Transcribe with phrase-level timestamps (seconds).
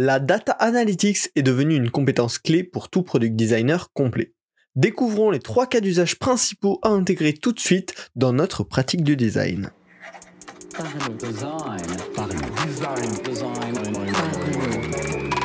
[0.00, 4.32] la data analytics est devenue une compétence clé pour tout product designer complet.
[4.76, 9.16] Découvrons les trois cas d'usage principaux à intégrer tout de suite dans notre pratique du
[9.16, 9.72] design.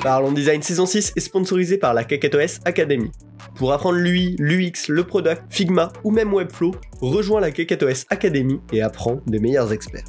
[0.04, 3.10] Parlons Design saison 6 est sponsorisé par la KKTOS Academy.
[3.56, 8.84] Pour apprendre l'UI, l'UX, le product, Figma ou même Webflow, rejoins la KKTOS Academy et
[8.84, 10.06] apprends des meilleurs experts.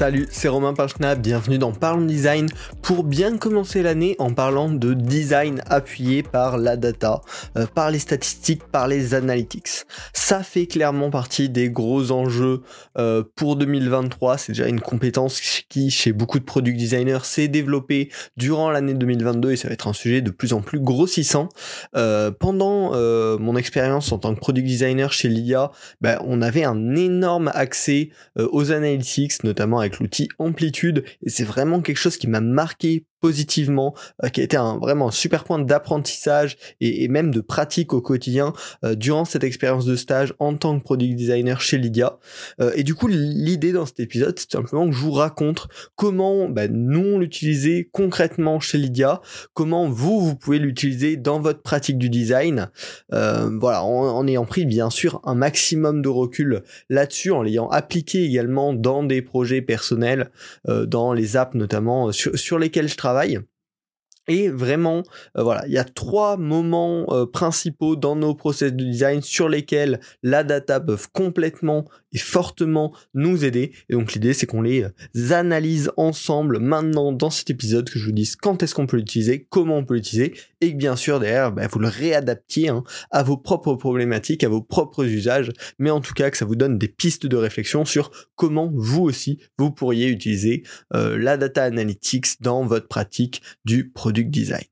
[0.00, 2.48] Salut, c'est Romain Pachna, bienvenue dans Parlons Design
[2.80, 7.20] pour bien commencer l'année en parlant de design appuyé par la data,
[7.58, 9.68] euh, par les statistiques, par les analytics.
[10.14, 12.62] Ça fait clairement partie des gros enjeux
[12.96, 18.08] euh, pour 2023, c'est déjà une compétence qui chez beaucoup de product designers s'est développée
[18.38, 21.50] durant l'année 2022 et ça va être un sujet de plus en plus grossissant.
[21.94, 22.70] Euh, pendant
[23.38, 28.08] mon expérience en tant que product designer chez l'IA, ben, on avait un énorme accès
[28.36, 31.04] aux analytics, notamment avec l'outil Amplitude.
[31.22, 35.08] Et c'est vraiment quelque chose qui m'a marqué positivement, euh, qui a été un, vraiment
[35.08, 38.52] un super point d'apprentissage et, même de pratique au quotidien
[38.84, 42.18] euh, durant cette expérience de stage en tant que product designer chez Lydia.
[42.60, 46.48] Euh, et du coup, l'idée dans cet épisode, c'est simplement que je vous raconte comment
[46.48, 49.20] bah, nous l'utiliser concrètement chez Lydia,
[49.54, 52.70] comment vous, vous pouvez l'utiliser dans votre pratique du design.
[53.10, 58.24] voilà, en, en, ayant pris bien sûr un maximum de recul là-dessus, en l'ayant appliqué
[58.24, 60.30] également dans des projets personnels,
[60.66, 63.46] dans les apps notamment sur, sur lesquels je travaille travail
[64.30, 65.02] et vraiment,
[65.36, 69.48] euh, voilà, il y a trois moments euh, principaux dans nos process de design sur
[69.48, 73.72] lesquels la data peut complètement et fortement nous aider.
[73.88, 78.06] Et donc l'idée, c'est qu'on les euh, analyse ensemble maintenant dans cet épisode, que je
[78.06, 81.18] vous dise quand est-ce qu'on peut l'utiliser, comment on peut l'utiliser, et que bien sûr
[81.18, 85.90] derrière, bah, vous le réadaptiez hein, à vos propres problématiques, à vos propres usages, mais
[85.90, 89.40] en tout cas que ça vous donne des pistes de réflexion sur comment vous aussi
[89.58, 94.64] vous pourriez utiliser la data analytics dans votre pratique du produit design.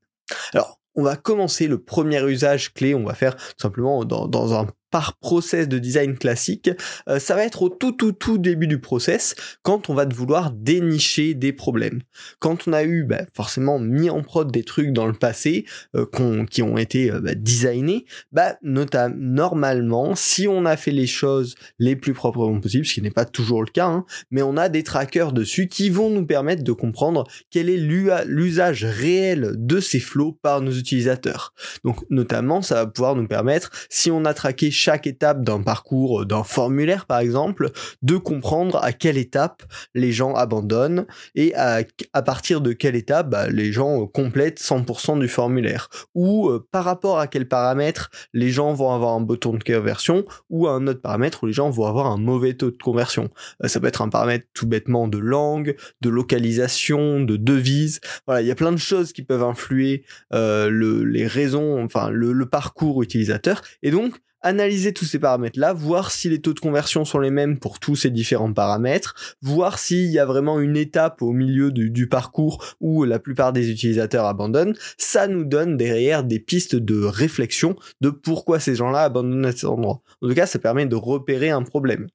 [0.53, 4.67] Alors, on va commencer le premier usage clé, on va faire simplement dans, dans un
[4.91, 6.71] par process de design classique,
[7.09, 10.51] euh, ça va être au tout tout tout début du process quand on va vouloir
[10.51, 12.01] dénicher des problèmes.
[12.39, 15.65] Quand on a eu bah, forcément mis en prod des trucs dans le passé
[15.97, 16.07] euh,
[16.51, 21.55] qui ont été euh, bah, designés, bah, notamment normalement si on a fait les choses
[21.79, 24.69] les plus proprement possibles, ce qui n'est pas toujours le cas, hein, mais on a
[24.69, 30.01] des trackers dessus qui vont nous permettre de comprendre quel est l'usage réel de ces
[30.01, 31.55] flows par nos utilisateurs.
[31.85, 36.23] Donc notamment ça va pouvoir nous permettre si on a traqué chaque étape d'un parcours,
[36.23, 37.71] euh, d'un formulaire par exemple,
[38.03, 39.63] de comprendre à quelle étape
[39.95, 41.83] les gens abandonnent et à,
[42.25, 45.89] partir de quelle étape bah, les gens euh, complètent 100% du formulaire.
[46.15, 49.65] Ou euh, par rapport à quel paramètre les gens vont avoir un beau taux de
[49.65, 52.77] conversion ou à un autre paramètre où les gens vont avoir un mauvais taux de
[52.77, 53.31] conversion.
[53.65, 58.01] ça peut être un paramètre tout bêtement de langue, de localisation, de devise.
[58.27, 62.33] Voilà, il y a plein de choses qui peuvent influer le, les raisons, enfin le,
[62.33, 63.63] le parcours utilisateur.
[63.83, 67.59] Et donc, analyser tous ces paramètres-là, voir si les taux de conversion sont les mêmes
[67.59, 72.09] pour tous ces différents paramètres, voir s'il y a vraiment une étape au milieu du,
[72.09, 77.77] parcours où la plupart des utilisateurs abandonnent, ça nous donne derrière des pistes de réflexion
[78.01, 80.01] de pourquoi ces gens-là abandonnent à cet endroit.
[80.23, 82.07] En tout cas, ça permet de repérer un problème.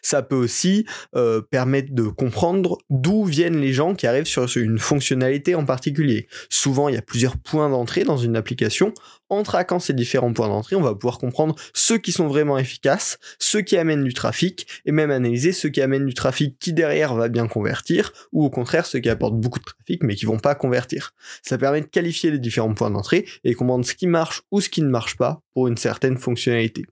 [0.00, 4.78] Ça peut aussi euh, permettre de comprendre d'où viennent les gens qui arrivent sur une
[4.78, 6.28] fonctionnalité en particulier.
[6.50, 8.94] Souvent, il y a plusieurs points d'entrée dans une application.
[9.28, 13.18] En traquant ces différents points d'entrée, on va pouvoir comprendre ceux qui sont vraiment efficaces,
[13.40, 17.16] ceux qui amènent du trafic, et même analyser ceux qui amènent du trafic qui derrière
[17.16, 20.38] va bien convertir, ou au contraire ceux qui apportent beaucoup de trafic mais qui vont
[20.38, 21.12] pas convertir.
[21.42, 24.68] Ça permet de qualifier les différents points d'entrée et comprendre ce qui marche ou ce
[24.68, 26.86] qui ne marche pas pour une certaine fonctionnalité.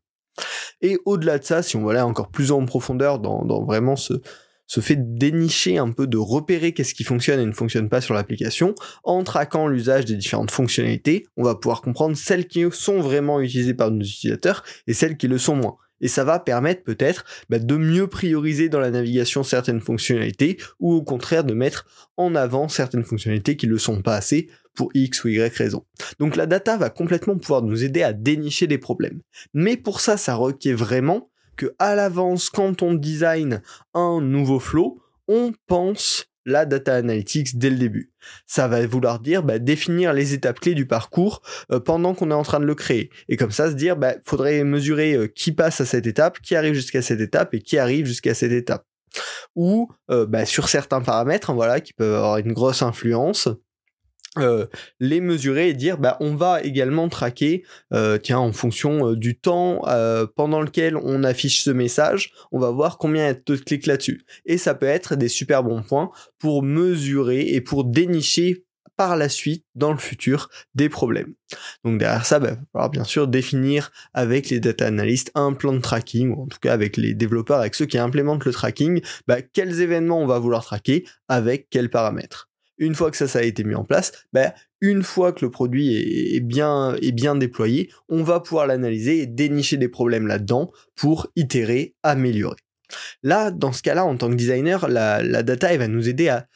[0.80, 4.14] Et au-delà de ça, si on va aller encore plus en profondeur dans, vraiment ce,
[4.80, 8.14] fait de dénicher un peu, de repérer qu'est-ce qui fonctionne et ne fonctionne pas sur
[8.14, 13.40] l'application, en traquant l'usage des différentes fonctionnalités, on va pouvoir comprendre celles qui sont vraiment
[13.40, 15.76] utilisées par nos utilisateurs et celles qui le sont moins.
[16.00, 20.92] Et ça va permettre peut-être bah, de mieux prioriser dans la navigation certaines fonctionnalités ou
[20.92, 24.90] au contraire de mettre en avant certaines fonctionnalités qui ne le sont pas assez pour
[24.94, 25.84] X ou Y raison.
[26.18, 29.20] Donc la data va complètement pouvoir nous aider à dénicher des problèmes.
[29.54, 33.62] Mais pour ça, ça requiert vraiment que à l'avance, quand on design
[33.94, 38.12] un nouveau flow, on pense la data analytics dès le début.
[38.46, 42.34] Ça va vouloir dire bah, définir les étapes clés du parcours euh, pendant qu'on est
[42.34, 43.10] en train de le créer.
[43.28, 46.56] Et comme ça, se dire, bah, faudrait mesurer euh, qui passe à cette étape, qui
[46.56, 48.84] arrive jusqu'à cette étape et qui arrive jusqu'à cette étape.
[49.54, 53.48] Ou euh, bah, sur certains paramètres, hein, voilà, qui peuvent avoir une grosse influence,
[54.38, 54.66] euh,
[54.98, 59.38] les mesurer et dire bah on va également traquer euh, tiens en fonction euh, du
[59.38, 59.82] temps
[60.34, 64.24] pendant lequel on affiche ce message on va voir combien de clics là-dessus.
[64.44, 68.64] Et ça peut être des super bons points pour mesurer et pour dénicher
[68.96, 71.34] par la suite dans le futur des problèmes.
[71.84, 75.72] Donc derrière ça bah, va falloir bien sûr définir avec les data analysts un plan
[75.72, 79.00] de tracking ou en tout cas avec les développeurs avec ceux qui implémentent le tracking
[79.26, 82.48] bah, quels événements on va vouloir traquer avec quels paramètres
[82.78, 85.94] une fois que ça, a été mis en place, ben, une fois que le produit
[86.36, 91.28] est, bien, est bien déployé, on va pouvoir l'analyser et dénicher des problèmes là-dedans pour
[91.36, 92.63] itérer, améliorer.
[93.22, 96.28] Là, dans ce cas-là, en tant que designer, la, la data, elle va nous aider
[96.28, 96.46] à,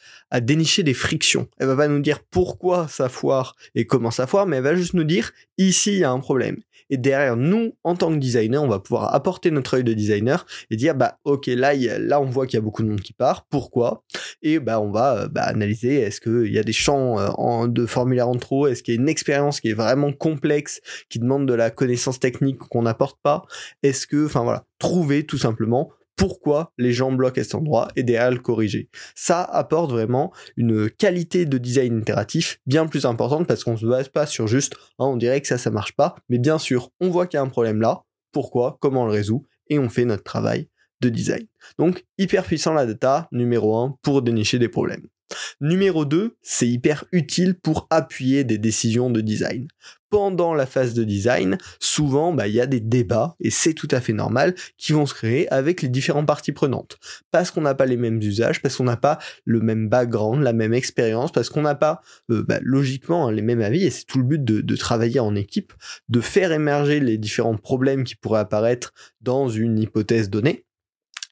[0.41, 1.47] dénicher des frictions.
[1.57, 4.75] Elle va pas nous dire pourquoi ça foire et comment ça foire, mais elle va
[4.75, 6.57] juste nous dire ici, il y a un problème.
[6.89, 10.45] Et derrière nous, en tant que designer, on va pouvoir apporter notre œil de designer
[10.71, 13.13] et dire bah ok là là on voit qu'il y a beaucoup de monde qui
[13.13, 13.45] part.
[13.49, 14.03] Pourquoi?
[14.41, 17.85] Et bah on va euh, bah, analyser est-ce qu'il y a des champs euh, de
[17.85, 18.67] formulaire en trop?
[18.67, 22.19] Est-ce qu'il y a une expérience qui est vraiment complexe, qui demande de la connaissance
[22.19, 23.45] technique qu'on n'apporte pas?
[23.83, 28.03] Est-ce que enfin voilà trouver tout simplement pourquoi les gens bloquent à cet endroit et
[28.03, 28.89] derrière le corriger.
[29.15, 34.09] Ça apporte vraiment une qualité de design itératif bien plus importante parce qu'on se base
[34.09, 37.09] pas sur juste hein, on dirait que ça ça marche pas, mais bien sûr on
[37.09, 39.47] voit qu'il y a un problème là, pourquoi, comment on le résout?
[39.69, 40.67] Et on fait notre travail
[40.99, 41.47] de design.
[41.77, 45.07] Donc hyper puissant la data numéro 1 pour dénicher des problèmes.
[45.61, 49.67] Numéro 2, c'est hyper utile pour appuyer des décisions de design.
[50.09, 53.87] Pendant la phase de design, souvent, bah, il y a des débats, et c'est tout
[53.91, 56.97] à fait normal, qui vont se créer avec les différentes parties prenantes.
[57.29, 60.53] Parce qu'on n'a pas les mêmes usages, parce qu'on n'a pas le même background, la
[60.53, 62.01] même expérience, parce qu'on n'a pas,
[62.31, 65.19] euh, bah, logiquement, hein, les mêmes avis, et c'est tout le but de, de travailler
[65.19, 65.73] en équipe,
[66.09, 70.65] de faire émerger les différents problèmes qui pourraient apparaître dans une hypothèse donnée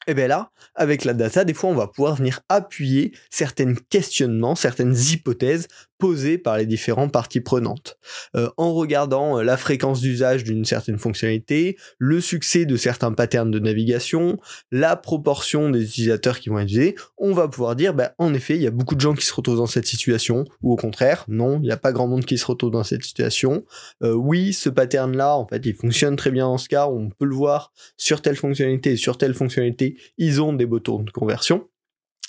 [0.08, 4.56] et bien là, avec la data, des fois, on va pouvoir venir appuyer certains questionnements,
[4.56, 5.68] certaines hypothèses
[5.98, 7.98] posées par les différentes parties prenantes.
[8.36, 13.52] Euh, en regardant euh, la fréquence d'usage d'une certaine fonctionnalité, le succès de certains patterns
[13.52, 14.38] de navigation,
[14.72, 18.62] la proportion des utilisateurs qui vont utiliser, on va pouvoir dire, bah, en effet, il
[18.62, 21.58] y a beaucoup de gens qui se retrouvent dans cette situation, ou au contraire, non,
[21.58, 23.66] il n'y a pas grand monde qui se retrouve dans cette situation.
[24.04, 27.26] Euh, oui, ce pattern-là, en fait, il fonctionne très bien dans ce cas, on peut
[27.26, 31.68] le voir sur telle fonctionnalité et sur telle fonctionnalité, ils ont des boutons de conversion.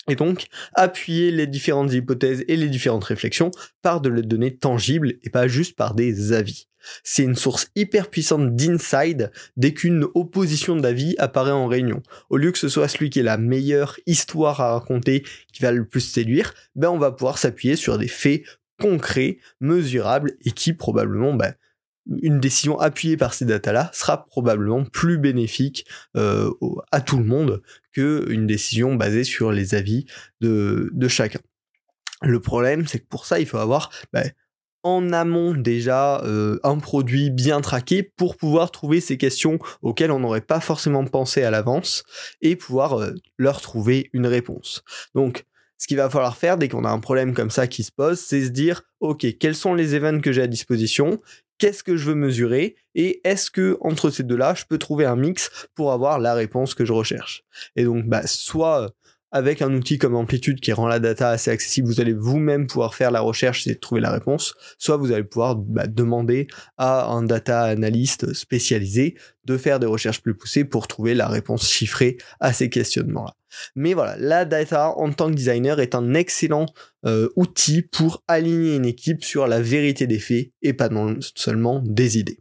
[0.08, 3.50] Et donc, appuyer les différentes hypothèses et les différentes réflexions
[3.82, 6.66] par de la données tangibles et pas juste par des avis.
[7.04, 12.02] C'est une source hyper puissante d'inside dès qu'une opposition d'avis apparaît en réunion.
[12.30, 15.72] Au lieu que ce soit celui qui est la meilleure histoire à raconter qui va
[15.72, 18.42] le plus séduire, ben on va pouvoir s'appuyer sur des faits
[18.80, 21.52] concrets, mesurables et qui probablement ben,
[22.22, 26.50] une décision appuyée par ces datas-là sera probablement plus bénéfique euh,
[26.90, 27.62] à tout le monde
[27.92, 30.06] qu'une décision basée sur les avis
[30.40, 31.40] de, chacun.
[32.22, 34.22] Le problème, c'est que pour ça, il faut avoir bah,
[34.82, 40.20] en amont déjà euh, un produit bien traqué pour pouvoir trouver ces questions auxquelles on
[40.20, 42.04] n'aurait pas forcément pensé à l'avance
[42.40, 44.84] et pouvoir euh, leur trouver une réponse.
[45.14, 45.44] Donc,
[45.78, 48.18] ce qu'il va falloir faire dès qu'on a un problème comme ça qui se pose,
[48.18, 51.20] c'est se dire, OK, quels sont les events que j'ai à disposition
[51.58, 55.16] qu'est-ce que je veux mesurer et est-ce que entre ces deux-là, je peux trouver un
[55.16, 57.44] mix pour avoir la réponse que je recherche.
[57.76, 58.92] Et donc, bah, soit
[59.30, 62.94] avec un outil comme Amplitude qui rend la data assez accessible, vous allez vous-même pouvoir
[62.94, 66.46] faire la recherche et trouver la réponse, soit vous allez pouvoir bah, demander
[66.76, 71.68] à un data analyst spécialisé de faire des recherches plus poussées pour trouver la réponse
[71.68, 73.34] chiffrée à ces questionnements-là.
[73.74, 76.66] Mais voilà, la data en tant que designer est un excellent
[77.06, 80.90] euh, outil pour aligner une équipe sur la vérité des faits et pas
[81.34, 82.40] seulement des idées.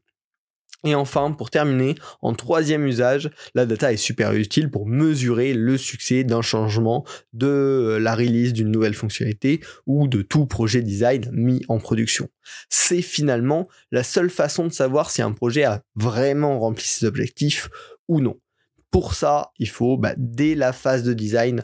[0.84, 5.76] Et enfin, pour terminer, en troisième usage, la data est super utile pour mesurer le
[5.76, 7.04] succès d'un changement
[7.34, 12.30] de la release d'une nouvelle fonctionnalité ou de tout projet design mis en production.
[12.70, 17.70] C'est finalement la seule façon de savoir si un projet a vraiment rempli ses objectifs
[18.08, 18.40] ou non.
[18.92, 21.64] Pour ça, il faut, bah, dès la phase de design,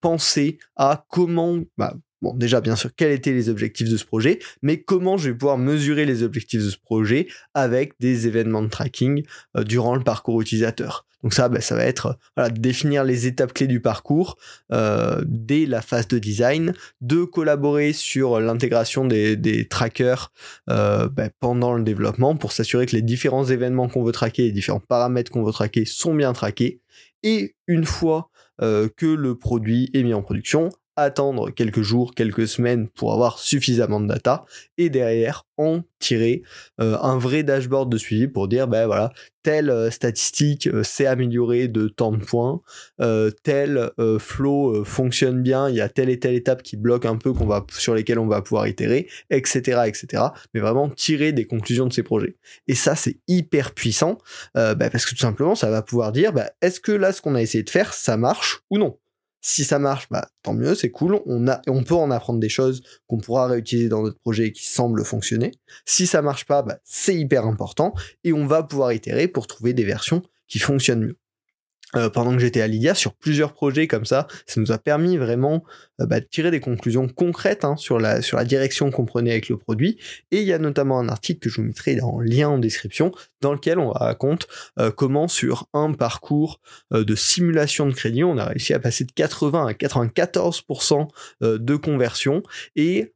[0.00, 4.38] penser à comment, bah, bon, déjà, bien sûr, quels étaient les objectifs de ce projet,
[4.62, 8.68] mais comment je vais pouvoir mesurer les objectifs de ce projet avec des événements de
[8.68, 9.24] tracking
[9.56, 11.06] euh, durant le parcours utilisateur.
[11.22, 14.36] Donc ça, bah, ça va être voilà, définir les étapes clés du parcours
[14.72, 20.32] euh, dès la phase de design, de collaborer sur l'intégration des, trackers
[20.68, 24.52] euh, bah, pendant le développement pour s'assurer que les différents événements qu'on veut traquer, les
[24.52, 26.80] différents paramètres qu'on veut traquer sont bien traqués.
[27.22, 32.46] Et une fois euh, que le produit est mis en production, attendre quelques jours, quelques
[32.46, 34.44] semaines pour avoir suffisamment de data
[34.76, 36.42] et derrière en tirer
[36.80, 41.06] euh, un vrai dashboard de suivi pour dire ben voilà telle euh, statistique euh, s'est
[41.06, 42.60] améliorée de tant de points,
[43.42, 47.32] tel flow fonctionne bien, il y a telle et telle étape qui bloque un peu
[47.32, 50.24] qu'on va sur lesquelles on va pouvoir itérer, etc., etc.
[50.54, 52.36] Mais vraiment tirer des conclusions de ces projets.
[52.68, 54.18] Et ça c'est hyper puissant
[54.54, 57.34] ben, parce que tout simplement ça va pouvoir dire ben, est-ce que là ce qu'on
[57.34, 58.98] a essayé de faire ça marche ou non?
[59.44, 61.20] Si ça marche, bah, tant mieux, c'est cool.
[61.26, 64.52] On, a, on peut en apprendre des choses qu'on pourra réutiliser dans notre projet et
[64.52, 65.50] qui semblent fonctionner.
[65.84, 69.74] Si ça marche pas, bah, c'est hyper important et on va pouvoir itérer pour trouver
[69.74, 71.18] des versions qui fonctionnent mieux.
[71.94, 74.26] Euh, pendant que j'étais à Lydia sur plusieurs projets comme ça.
[74.46, 75.62] Ça nous a permis vraiment
[76.00, 79.32] euh, bah, de tirer des conclusions concrètes hein, sur, la, sur la direction qu'on prenait
[79.32, 79.98] avec le produit.
[80.30, 83.12] Et il y a notamment un article que je vous mettrai en lien en description
[83.42, 88.46] dans lequel on raconte euh, comment sur un parcours de simulation de crédit, on a
[88.46, 91.08] réussi à passer de 80 à 94%
[91.42, 92.42] de conversion
[92.76, 93.12] et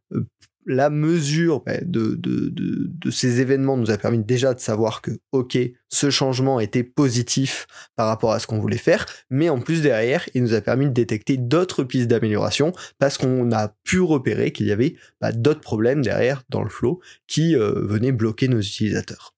[0.66, 5.56] la mesure de, de, ces événements nous a permis déjà de savoir que, ok,
[5.88, 10.28] ce changement était positif par rapport à ce qu'on voulait faire, mais en plus derrière,
[10.35, 14.66] il nous a permis de détecter d'autres pistes d'amélioration parce qu'on a pu repérer qu'il
[14.66, 19.35] y avait bah, d'autres problèmes derrière dans le flow qui euh, venaient bloquer nos utilisateurs.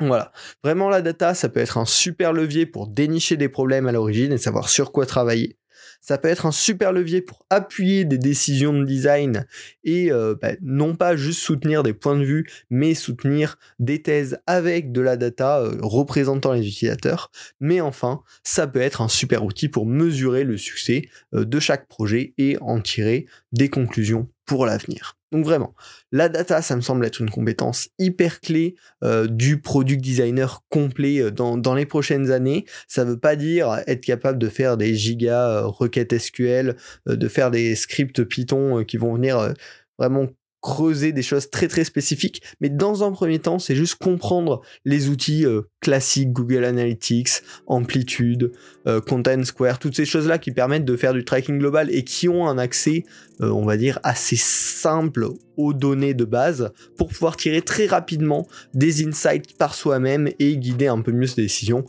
[0.00, 0.32] Voilà,
[0.62, 4.32] vraiment la data, ça peut être un super levier pour dénicher des problèmes à l'origine
[4.32, 5.56] et savoir sur quoi travailler
[6.00, 9.46] ça peut être un super levier pour appuyer des décisions de design
[9.84, 14.38] et euh, bah, non pas juste soutenir des points de vue, mais soutenir des thèses
[14.46, 17.30] avec de la data euh, représentant les utilisateurs.
[17.60, 21.88] Mais enfin, ça peut être un super outil pour mesurer le succès euh, de chaque
[21.88, 25.15] projet et en tirer des conclusions pour l'avenir.
[25.32, 25.74] Donc vraiment,
[26.12, 31.20] la data, ça me semble être une compétence hyper clé euh, du product designer complet
[31.20, 32.64] euh, dans, les prochaines années.
[32.86, 37.50] Ça veut pas dire être capable de faire des giga euh, requêtes SQL, de faire
[37.50, 39.52] des scripts Python qui vont venir
[39.98, 40.28] vraiment
[40.66, 45.08] creuser des choses très très spécifiques, mais dans un premier temps, c'est juste comprendre les
[45.08, 47.28] outils euh, classiques, Google Analytics,
[47.68, 48.50] Amplitude,
[48.88, 52.28] euh, Content Square, toutes ces choses-là qui permettent de faire du tracking global et qui
[52.28, 53.04] ont un accès,
[53.42, 58.48] euh, on va dire, assez simple aux données de base pour pouvoir tirer très rapidement
[58.74, 61.86] des insights par soi-même et guider un peu mieux ses décisions.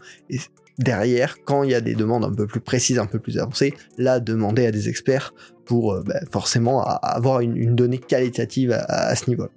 [0.78, 3.74] Derrière, quand il y a des demandes un peu plus précises, un peu plus avancées,
[3.98, 5.34] là, demander à des experts
[5.66, 9.48] pour euh, bah, forcément avoir une, donnée qualitative à, ce niveau.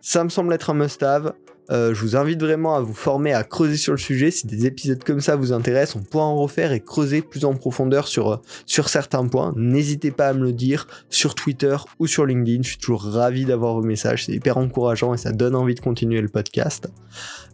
[0.00, 1.34] Ça me semble être un must-have.
[1.70, 4.32] Euh, je vous invite vraiment à vous former, à creuser sur le sujet.
[4.32, 7.54] Si des épisodes comme ça vous intéressent, on pourra en refaire et creuser plus en
[7.54, 9.52] profondeur sur, euh, sur certains points.
[9.56, 12.62] N'hésitez pas à me le dire sur Twitter ou sur LinkedIn.
[12.62, 14.24] Je suis toujours ravi d'avoir vos messages.
[14.24, 16.88] C'est hyper encourageant et ça donne envie de continuer le podcast.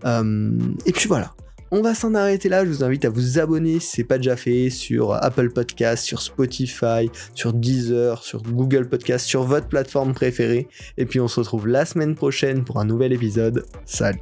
[0.04, 1.34] et puis voilà.
[1.72, 4.36] On va s'en arrêter là, je vous invite à vous abonner si c'est pas déjà
[4.36, 10.68] fait sur Apple Podcast, sur Spotify, sur Deezer, sur Google Podcast, sur votre plateforme préférée.
[10.96, 13.66] Et puis on se retrouve la semaine prochaine pour un nouvel épisode.
[13.84, 14.20] Salut